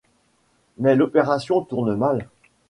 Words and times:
Mais 0.79 0.95
l'opération 0.95 1.61
tourne 1.61 1.95
mal. 1.95 2.27